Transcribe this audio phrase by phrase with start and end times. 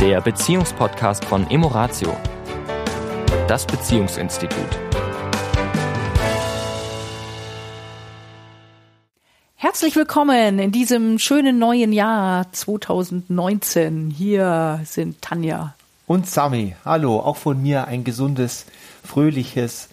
[0.00, 2.16] der Beziehungspodcast von Emoratio,
[3.46, 4.78] das Beziehungsinstitut.
[9.56, 14.08] Herzlich willkommen in diesem schönen neuen Jahr 2019.
[14.08, 15.74] Hier sind Tanja
[16.06, 16.76] und Sami.
[16.82, 18.64] Hallo, auch von mir ein gesundes,
[19.04, 19.90] fröhliches,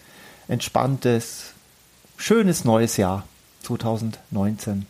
[0.48, 1.52] entspanntes,
[2.16, 3.24] schönes neues Jahr
[3.64, 4.86] 2019.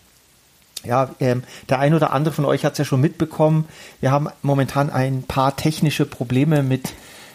[0.85, 3.67] Ja, ähm, der ein oder andere von euch hat es ja schon mitbekommen.
[4.01, 6.95] Wir haben momentan ein paar technische Probleme mit,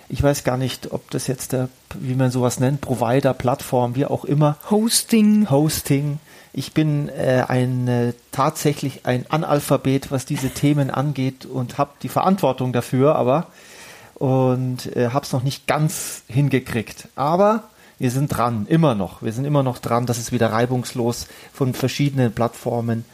[0.10, 4.06] ich weiß gar nicht, ob das jetzt der, wie man sowas nennt, Provider, Plattform, wie
[4.06, 4.58] auch immer.
[4.70, 5.50] Hosting.
[5.50, 6.20] Hosting.
[6.54, 12.10] Ich bin äh, ein äh, tatsächlich ein Analphabet, was diese Themen angeht und habe die
[12.10, 13.48] Verantwortung dafür, aber
[14.16, 17.10] und äh, habe es noch nicht ganz hingekriegt.
[17.16, 17.64] Aber
[18.00, 19.22] wir sind dran, immer noch.
[19.22, 23.06] Wir sind immer noch dran, dass es wieder reibungslos von verschiedenen Plattformen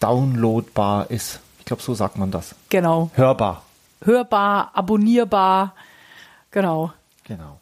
[0.00, 1.40] downloadbar ist.
[1.58, 2.54] Ich glaube, so sagt man das.
[2.68, 3.10] Genau.
[3.14, 3.62] Hörbar.
[4.04, 5.74] Hörbar, abonnierbar.
[6.50, 6.92] Genau.
[7.24, 7.58] Genau.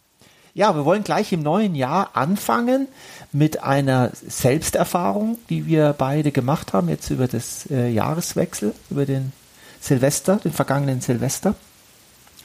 [0.53, 2.87] Ja, wir wollen gleich im neuen Jahr anfangen
[3.33, 9.33] mit einer Selbsterfahrung, die wir beide gemacht haben, jetzt über das äh, Jahreswechsel, über den
[9.81, 11.57] Silvester, den vergangenen Silvester.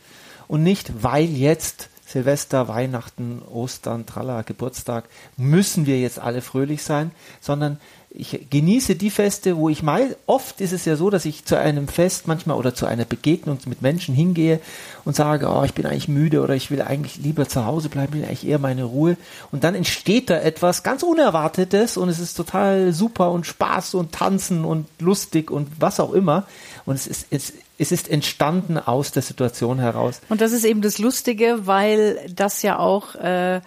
[0.47, 5.05] und nicht, weil jetzt Silvester, Weihnachten, Ostern, Tralla, Geburtstag,
[5.37, 7.79] müssen wir jetzt alle fröhlich sein, sondern
[8.13, 11.57] ich genieße die Feste, wo ich mal, oft ist es ja so, dass ich zu
[11.57, 14.59] einem Fest manchmal oder zu einer Begegnung mit Menschen hingehe
[15.05, 18.13] und sage, oh, ich bin eigentlich müde oder ich will eigentlich lieber zu Hause bleiben,
[18.13, 19.15] will eigentlich eher meine Ruhe.
[19.51, 24.11] Und dann entsteht da etwas ganz Unerwartetes und es ist total super und Spaß und
[24.11, 26.45] Tanzen und lustig und was auch immer.
[26.85, 30.19] Und es ist, es, es ist entstanden aus der Situation heraus.
[30.27, 33.61] Und das ist eben das Lustige, weil das ja auch, äh,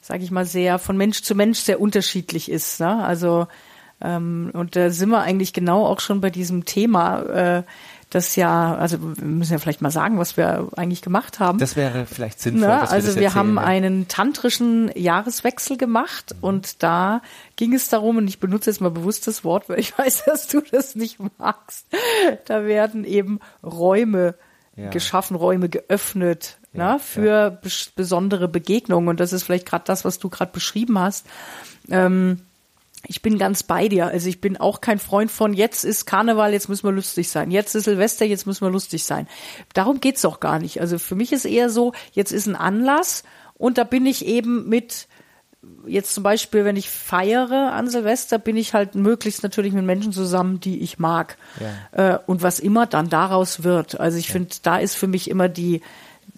[0.00, 2.78] sage ich mal, sehr von Mensch zu Mensch sehr unterschiedlich ist.
[2.78, 3.04] Ne?
[3.04, 3.48] Also
[4.00, 7.62] ähm, und da sind wir eigentlich genau auch schon bei diesem Thema, äh,
[8.10, 11.58] das ja, also wir müssen ja vielleicht mal sagen, was wir eigentlich gemacht haben.
[11.58, 12.66] Das wäre vielleicht sinnvoll.
[12.66, 12.90] Na, ne?
[12.90, 16.44] also wir, wir haben einen tantrischen Jahreswechsel gemacht mhm.
[16.44, 17.20] und da
[17.56, 20.46] ging es darum, und ich benutze jetzt mal bewusst das Wort, weil ich weiß, dass
[20.46, 21.86] du das nicht magst.
[22.46, 24.34] Da werden eben Räume
[24.76, 24.88] ja.
[24.90, 27.70] geschaffen, Räume geöffnet ja, ne, für ja.
[27.94, 29.08] besondere Begegnungen.
[29.08, 31.26] Und das ist vielleicht gerade das, was du gerade beschrieben hast.
[31.90, 32.40] Ähm,
[33.08, 34.06] ich bin ganz bei dir.
[34.06, 37.50] Also ich bin auch kein Freund von, jetzt ist Karneval, jetzt müssen wir lustig sein.
[37.50, 39.26] Jetzt ist Silvester, jetzt müssen wir lustig sein.
[39.72, 40.80] Darum geht's doch gar nicht.
[40.82, 43.24] Also für mich ist eher so, jetzt ist ein Anlass
[43.54, 45.08] und da bin ich eben mit,
[45.86, 50.12] jetzt zum Beispiel, wenn ich feiere an Silvester, bin ich halt möglichst natürlich mit Menschen
[50.12, 51.38] zusammen, die ich mag.
[51.92, 52.14] Ja.
[52.14, 53.98] Äh, und was immer dann daraus wird.
[53.98, 54.32] Also ich ja.
[54.32, 55.80] finde, da ist für mich immer die,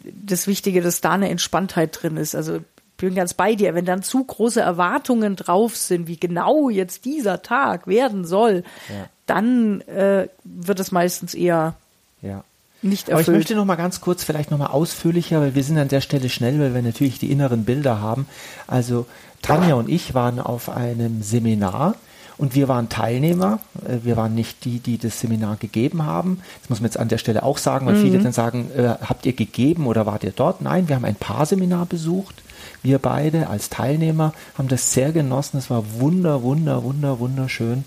[0.05, 2.37] das Wichtige, dass da eine Entspanntheit drin ist.
[2.37, 2.61] Also
[3.01, 3.75] bin ganz bei dir.
[3.75, 9.07] Wenn dann zu große Erwartungen drauf sind, wie genau jetzt dieser Tag werden soll, ja.
[9.27, 11.75] dann äh, wird es meistens eher
[12.23, 12.45] ja.
[12.83, 13.29] nicht erfüllt.
[13.29, 15.89] Aber ich möchte noch mal ganz kurz, vielleicht noch mal ausführlicher, weil wir sind an
[15.89, 18.27] der Stelle schnell, weil wir natürlich die inneren Bilder haben.
[18.67, 19.07] Also
[19.43, 21.95] Tanja und ich waren auf einem Seminar
[22.41, 23.61] und wir waren Teilnehmer.
[23.87, 26.41] Äh, wir waren nicht die, die das Seminar gegeben haben.
[26.63, 28.03] Das muss man jetzt an der Stelle auch sagen, weil mhm.
[28.03, 30.63] viele dann sagen, äh, habt ihr gegeben oder wart ihr dort?
[30.63, 32.43] Nein, wir haben ein Paarseminar besucht.
[32.83, 35.59] Wir beide als Teilnehmer haben das sehr genossen.
[35.59, 37.85] Es war wunder, wunder, wunder, wunderschön.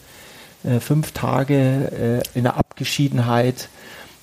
[0.64, 3.70] Äh, fünf Tage äh, in der Abgeschiedenheit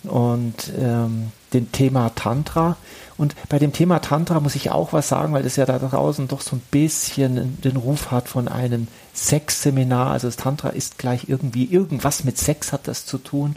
[0.05, 2.77] und ähm, dem Thema Tantra.
[3.19, 6.29] Und bei dem Thema Tantra muss ich auch was sagen, weil das ja da draußen
[6.29, 10.11] doch so ein bisschen den Ruf hat von einem Sexseminar.
[10.11, 13.57] Also das Tantra ist gleich irgendwie, irgendwas mit Sex hat das zu tun.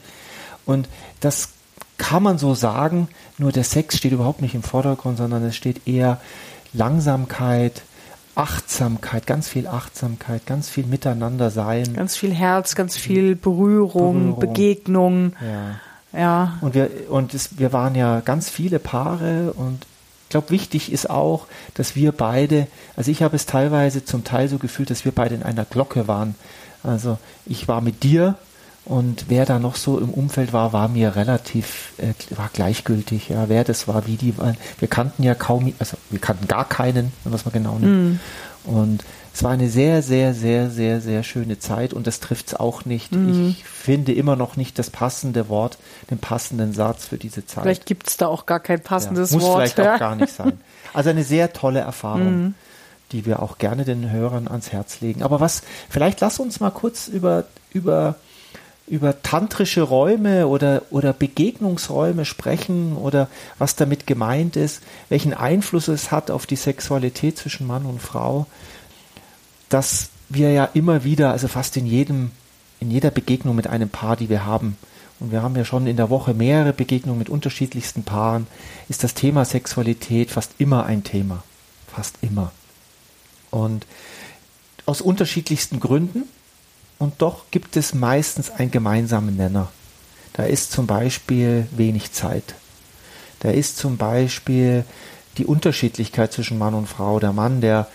[0.66, 0.90] Und
[1.22, 1.50] das
[1.98, 3.08] kann man so sagen,
[3.38, 6.20] nur der Sex steht überhaupt nicht im Vordergrund, sondern es steht eher
[6.74, 7.82] Langsamkeit,
[8.36, 11.94] Achtsamkeit, ganz viel Achtsamkeit, ganz viel Miteinander sein.
[11.94, 14.40] Ganz viel Herz, ganz viel Berührung, Berührung.
[14.40, 15.34] Begegnung.
[16.14, 16.20] Ja.
[16.20, 16.58] ja.
[16.62, 19.86] Und wir, und es, wir waren ja ganz viele Paare und
[20.34, 24.58] glaube, wichtig ist auch, dass wir beide, also ich habe es teilweise zum Teil so
[24.58, 26.36] gefühlt, dass wir beide in einer Glocke waren.
[26.82, 28.36] Also ich war mit dir
[28.86, 33.48] und wer da noch so im Umfeld war, war mir relativ, äh, war gleichgültig, ja,
[33.48, 34.58] wer das war, wie die waren.
[34.80, 38.20] Wir kannten ja kaum, also wir kannten gar keinen, was man genau nimmt.
[38.66, 38.70] Mm.
[38.70, 39.04] Und
[39.34, 42.84] es war eine sehr, sehr, sehr, sehr, sehr schöne Zeit und das trifft es auch
[42.84, 43.14] nicht.
[43.14, 43.50] Mm.
[43.52, 45.78] Ich finde immer noch nicht das passende Wort,
[46.12, 47.64] den passenden Satz für diese Zeit.
[47.64, 49.62] Vielleicht gibt es da auch gar kein passendes ja, muss Wort.
[49.62, 49.96] Muss vielleicht ja.
[49.96, 50.60] auch gar nicht sein.
[50.94, 52.48] Also eine sehr tolle Erfahrung.
[52.48, 52.54] Mm
[53.12, 55.22] die wir auch gerne den Hörern ans Herz legen.
[55.22, 58.16] Aber was, vielleicht lass uns mal kurz über, über
[58.88, 66.12] über tantrische Räume oder, oder Begegnungsräume sprechen oder was damit gemeint ist, welchen Einfluss es
[66.12, 68.46] hat auf die Sexualität zwischen Mann und Frau,
[69.70, 72.32] dass wir ja immer wieder, also fast in jedem,
[72.80, 74.78] in jeder Begegnung mit einem Paar, die wir haben,
[75.20, 78.46] und wir haben ja schon in der Woche mehrere Begegnungen mit unterschiedlichsten Paaren,
[78.90, 81.44] ist das Thema Sexualität fast immer ein Thema.
[81.88, 82.52] Fast immer.
[83.50, 83.86] Und
[84.86, 86.24] aus unterschiedlichsten Gründen
[87.04, 89.70] und doch gibt es meistens einen gemeinsamen Nenner.
[90.32, 92.56] Da ist zum Beispiel wenig Zeit.
[93.42, 94.86] Da ist zum Beispiel
[95.38, 97.20] die Unterschiedlichkeit zwischen Mann und Frau.
[97.20, 97.90] Der Mann, der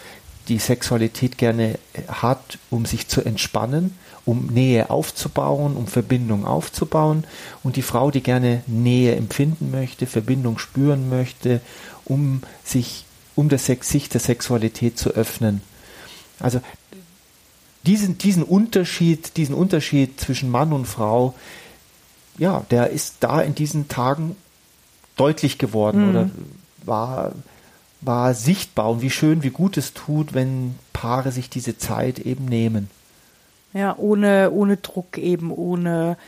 [0.48, 3.96] die Sexualität gerne hat, um sich zu entspannen,
[4.26, 7.24] um Nähe aufzubauen, um Verbindung aufzubauen.
[7.62, 11.62] Und die Frau, die gerne Nähe empfinden möchte, Verbindung spüren möchte,
[12.04, 13.06] um sich,
[13.36, 15.62] um das Sex, sich der Sexualität zu öffnen.
[16.40, 16.60] Also
[17.88, 21.34] diesen, diesen Unterschied, diesen Unterschied zwischen Mann und Frau,
[22.36, 24.36] ja, der ist da in diesen Tagen
[25.16, 26.10] deutlich geworden mhm.
[26.10, 26.30] oder
[26.84, 27.32] war,
[28.02, 32.44] war sichtbar und wie schön, wie gut es tut, wenn Paare sich diese Zeit eben
[32.44, 32.90] nehmen.
[33.72, 36.18] Ja, ohne, ohne Druck eben, ohne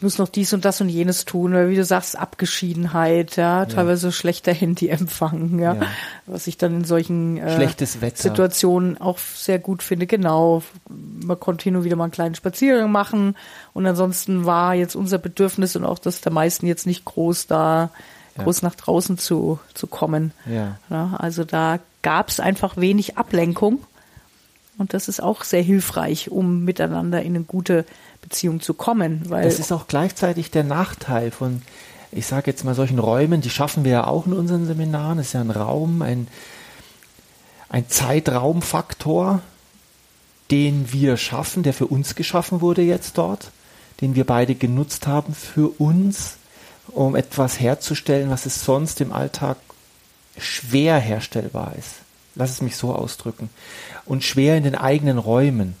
[0.00, 4.08] muss noch dies und das und jenes tun, oder wie du sagst, Abgeschiedenheit, ja, teilweise
[4.08, 4.12] ja.
[4.12, 5.82] schlechter Handyempfang, ja, ja,
[6.26, 7.74] was ich dann in solchen äh,
[8.14, 10.06] Situationen auch sehr gut finde.
[10.06, 13.36] Genau, man konnte hin und wieder mal einen kleinen Spaziergang machen
[13.72, 17.90] und ansonsten war jetzt unser Bedürfnis und auch das der meisten jetzt nicht groß da,
[18.38, 20.32] groß nach draußen zu, zu kommen.
[20.46, 20.78] Ja.
[20.90, 23.82] ja also da gab es einfach wenig Ablenkung.
[24.76, 27.84] Und das ist auch sehr hilfreich, um miteinander in eine gute
[28.24, 29.22] Beziehung zu kommen.
[29.28, 31.62] Weil das ist auch gleichzeitig der Nachteil von,
[32.10, 35.18] ich sage jetzt mal, solchen Räumen, die schaffen wir ja auch in unseren Seminaren.
[35.18, 36.28] Das ist ja ein Raum, ein,
[37.68, 39.42] ein Zeitraumfaktor,
[40.50, 43.50] den wir schaffen, der für uns geschaffen wurde jetzt dort,
[44.00, 46.36] den wir beide genutzt haben für uns,
[46.88, 49.56] um etwas herzustellen, was es sonst im Alltag
[50.38, 51.96] schwer herstellbar ist.
[52.34, 53.50] Lass es mich so ausdrücken.
[54.04, 55.76] Und schwer in den eigenen Räumen.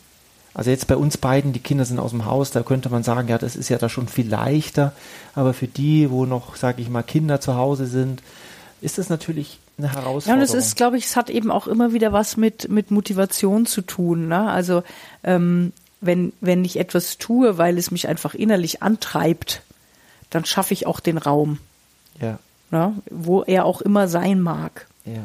[0.54, 3.28] Also jetzt bei uns beiden, die Kinder sind aus dem Haus, da könnte man sagen,
[3.28, 4.92] ja, das ist ja da schon viel leichter.
[5.34, 8.22] Aber für die, wo noch, sage ich mal, Kinder zu Hause sind,
[8.80, 10.28] ist das natürlich eine Herausforderung.
[10.28, 12.92] Ja, und es ist, glaube ich, es hat eben auch immer wieder was mit, mit
[12.92, 14.28] Motivation zu tun.
[14.28, 14.48] Ne?
[14.48, 14.84] Also
[15.24, 19.62] ähm, wenn, wenn ich etwas tue, weil es mich einfach innerlich antreibt,
[20.30, 21.58] dann schaffe ich auch den Raum.
[22.20, 22.38] Ja.
[22.70, 22.94] Ne?
[23.10, 24.86] Wo er auch immer sein mag.
[25.04, 25.24] Ja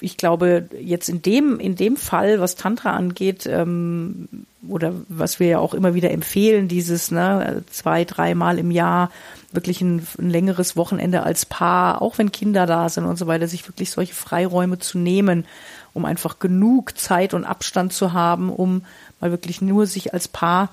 [0.00, 4.28] ich glaube, jetzt in dem, in dem Fall, was Tantra angeht, ähm,
[4.68, 9.10] oder was wir ja auch immer wieder empfehlen, dieses ne, zwei, dreimal im Jahr
[9.52, 13.46] wirklich ein, ein längeres Wochenende als Paar, auch wenn Kinder da sind und so weiter,
[13.46, 15.44] sich wirklich solche Freiräume zu nehmen,
[15.92, 18.84] um einfach genug Zeit und Abstand zu haben, um
[19.20, 20.70] mal wirklich nur sich als Paar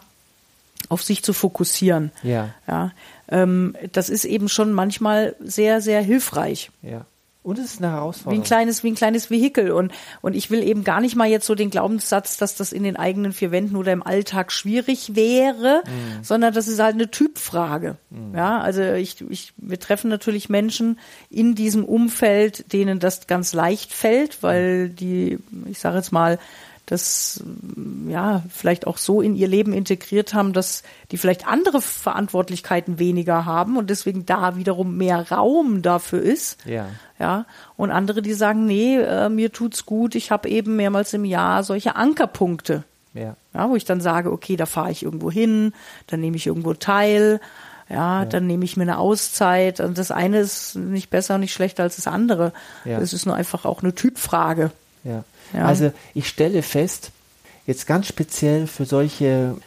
[0.89, 2.11] auf sich zu fokussieren.
[2.23, 2.49] Ja.
[2.67, 2.91] ja
[3.29, 6.71] ähm, das ist eben schon manchmal sehr, sehr hilfreich.
[6.81, 7.05] Ja.
[7.43, 8.37] Und es ist eine Herausforderung.
[8.37, 9.71] Wie ein kleines, wie ein kleines Vehikel.
[9.71, 12.83] Und, und ich will eben gar nicht mal jetzt so den Glaubenssatz, dass das in
[12.83, 16.23] den eigenen vier Wänden oder im Alltag schwierig wäre, mhm.
[16.23, 17.97] sondern das ist halt eine Typfrage.
[18.11, 18.35] Mhm.
[18.35, 20.99] Ja, also ich, ich, wir treffen natürlich Menschen
[21.31, 26.37] in diesem Umfeld, denen das ganz leicht fällt, weil die, ich sage jetzt mal,
[26.85, 27.43] das
[28.07, 33.45] ja vielleicht auch so in ihr Leben integriert haben, dass die vielleicht andere Verantwortlichkeiten weniger
[33.45, 36.65] haben und deswegen da wiederum mehr Raum dafür ist.
[36.65, 36.87] Ja.
[37.19, 37.45] Ja.
[37.77, 41.63] Und andere, die sagen, nee, äh, mir tut's gut, ich habe eben mehrmals im Jahr
[41.63, 42.83] solche Ankerpunkte.
[43.13, 43.35] Ja.
[43.53, 43.69] ja.
[43.69, 45.73] Wo ich dann sage, okay, da fahre ich irgendwo hin,
[46.07, 47.39] dann nehme ich irgendwo teil.
[47.89, 49.81] Ja, ja, dann nehme ich mir eine Auszeit.
[49.81, 52.53] Und das eine ist nicht besser und nicht schlechter als das andere.
[52.85, 52.99] Ja.
[52.99, 54.71] Das ist nur einfach auch eine Typfrage.
[55.03, 55.23] Ja.
[55.53, 55.65] Ja.
[55.65, 57.11] Also ich stelle fest,
[57.67, 59.57] jetzt ganz speziell für solche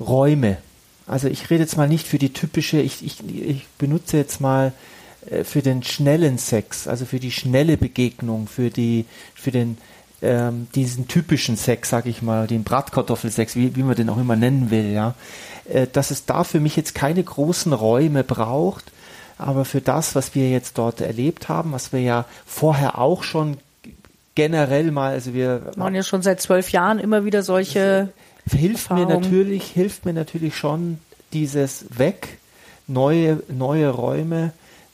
[0.00, 0.58] Räume,
[1.06, 4.72] also ich rede jetzt mal nicht für die typische, ich, ich, ich benutze jetzt mal
[5.30, 9.78] äh, für den schnellen Sex, also für die schnelle Begegnung, für die, für den
[10.22, 14.36] ähm, diesen typischen Sex, sag ich mal, den Bratkartoffelsex, wie, wie man den auch immer
[14.36, 15.14] nennen will, ja,
[15.68, 18.92] äh, dass es da für mich jetzt keine großen Räume braucht,
[19.38, 23.56] Aber für das, was wir jetzt dort erlebt haben, was wir ja vorher auch schon
[24.34, 28.10] generell mal, also wir machen ja schon seit zwölf Jahren immer wieder solche.
[28.50, 29.06] Hilft Erfahrung.
[29.06, 30.98] mir natürlich, hilft mir natürlich schon
[31.32, 32.38] dieses Weg,
[32.88, 34.52] neue, neue Räume,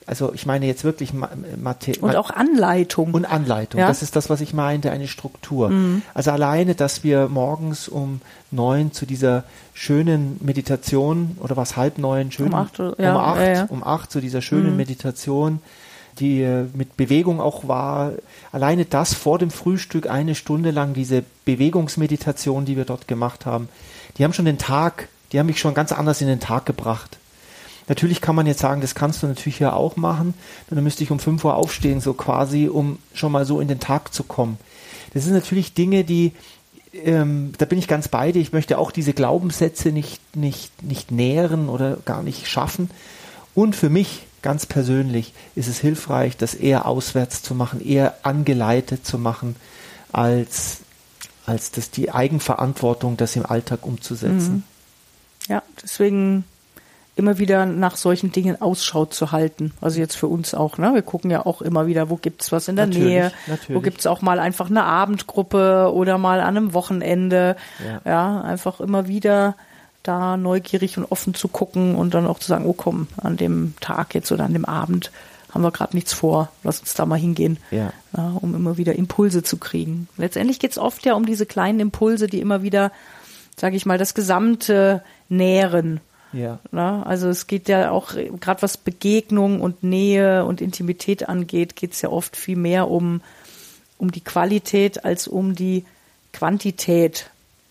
[0.09, 3.81] also ich meine jetzt wirklich Mathe und auch Anleitung und Anleitung.
[3.81, 3.89] Ja?
[3.89, 5.69] Das ist das, was ich meinte, eine Struktur.
[5.69, 6.01] Mhm.
[6.15, 12.33] Also alleine, dass wir morgens um neun zu dieser schönen Meditation oder was halb neun
[12.33, 14.77] schön um acht, ja, um acht, ja, um acht zu dieser schönen mhm.
[14.79, 15.61] Meditation,
[16.21, 18.13] die äh, mit Bewegung auch war.
[18.53, 23.69] Alleine das vor dem Frühstück eine Stunde lang diese Bewegungsmeditation, die wir dort gemacht haben,
[24.17, 27.19] die haben schon den Tag, die haben mich schon ganz anders in den Tag gebracht.
[27.89, 30.35] Natürlich kann man jetzt sagen, das kannst du natürlich ja auch machen.
[30.69, 33.81] Dann müsste ich um 5 Uhr aufstehen, so quasi, um schon mal so in den
[33.81, 34.59] Tag zu kommen.
[35.15, 36.33] Das sind natürlich Dinge, die,
[36.93, 38.43] ähm, da bin ich ganz bei dir.
[38.43, 42.91] Ich möchte auch diese Glaubenssätze nicht, nicht, nicht nähren oder gar nicht schaffen.
[43.55, 49.07] Und für mich ganz persönlich ist es hilfreich, das eher auswärts zu machen, eher angeleitet
[49.07, 49.57] zu machen,
[50.13, 50.79] als,
[51.47, 54.65] als das die Eigenverantwortung, das im Alltag umzusetzen.
[55.47, 55.53] Mhm.
[55.53, 56.45] Ja, deswegen
[57.19, 59.73] immer wieder nach solchen Dingen Ausschau zu halten.
[59.81, 60.95] Also jetzt für uns auch, ne?
[60.95, 63.77] Wir gucken ja auch immer wieder, wo gibt's was in der natürlich, Nähe, natürlich.
[63.77, 67.57] wo gibt's auch mal einfach eine Abendgruppe oder mal an einem Wochenende.
[67.85, 68.01] Ja.
[68.05, 69.57] ja, einfach immer wieder
[70.03, 73.75] da neugierig und offen zu gucken und dann auch zu sagen, oh komm, an dem
[73.81, 75.11] Tag jetzt oder an dem Abend
[75.51, 77.93] haben wir gerade nichts vor, lass uns da mal hingehen, ja.
[78.17, 80.09] Ja, um immer wieder Impulse zu kriegen.
[80.17, 82.93] Letztendlich geht's oft ja um diese kleinen Impulse, die immer wieder,
[83.57, 86.01] sage ich mal, das gesamte nähren
[86.33, 86.59] ja.
[86.71, 91.93] Na, also es geht ja auch, gerade was Begegnung und Nähe und Intimität angeht, geht
[91.93, 93.23] es ja oft viel mehr um,
[93.97, 95.85] um die Qualität als um die
[96.33, 97.31] Quantität.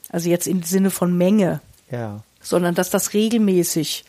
[0.10, 1.62] Also jetzt im Sinne von Menge.
[1.91, 2.22] Ja.
[2.41, 4.06] Sondern dass das regelmäßig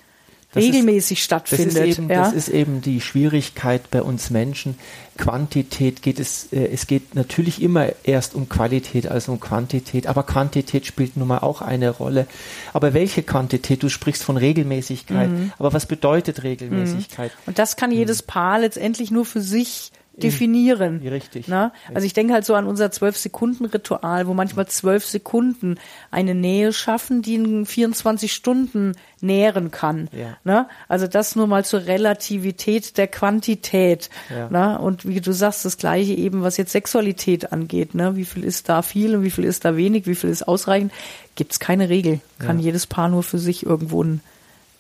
[0.52, 1.76] das regelmäßig ist, stattfindet.
[1.76, 2.23] Das ist, eben, ja?
[2.23, 4.78] das ist eben die Schwierigkeit bei uns Menschen.
[5.18, 10.23] Quantität geht es, äh, es geht natürlich immer erst um Qualität als um Quantität, aber
[10.23, 12.26] Quantität spielt nun mal auch eine Rolle.
[12.73, 13.82] Aber welche Quantität?
[13.82, 15.52] Du sprichst von Regelmäßigkeit, mhm.
[15.58, 17.30] aber was bedeutet Regelmäßigkeit?
[17.30, 17.49] Mhm.
[17.49, 18.26] Und das kann jedes mhm.
[18.28, 19.92] Paar letztendlich nur für sich
[20.23, 21.01] definieren.
[21.07, 21.49] Richtig.
[21.49, 21.73] Ne?
[21.95, 25.79] Also ich denke halt so an unser Zwölf-Sekunden-Ritual, wo manchmal zwölf Sekunden
[26.11, 30.09] eine Nähe schaffen, die in 24 Stunden nähren kann.
[30.13, 30.37] Ja.
[30.45, 30.69] Ne?
[30.89, 34.11] Also das nur mal zur Relativität der Quantität.
[34.31, 34.49] Ja.
[34.51, 34.79] Ne?
[34.79, 37.95] Und wie du sagst, das gleiche eben, was jetzt Sexualität angeht.
[37.95, 38.17] Ne?
[38.17, 40.93] Wie viel ist da viel und wie viel ist da wenig, wie viel ist ausreichend?
[41.35, 42.21] Gibt es keine Regel.
[42.39, 42.67] Kann ja.
[42.67, 44.21] jedes Paar nur für sich irgendwo einen,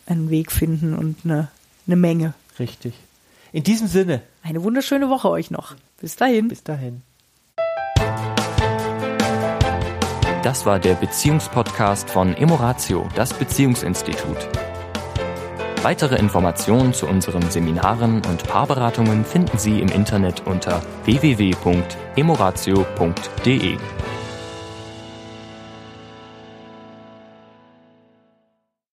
[0.06, 1.48] einen Weg finden und eine,
[1.86, 2.34] eine Menge.
[2.58, 2.94] Richtig.
[3.52, 4.20] In diesem Sinne.
[4.42, 5.74] Eine wunderschöne Woche euch noch.
[6.00, 6.48] Bis dahin.
[6.48, 7.02] Bis dahin.
[10.42, 14.48] Das war der Beziehungspodcast von Emoratio, das Beziehungsinstitut.
[15.82, 23.78] Weitere Informationen zu unseren Seminaren und Paarberatungen finden Sie im Internet unter www.emoratio.de.